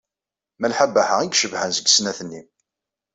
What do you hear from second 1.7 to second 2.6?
deg snat-nni.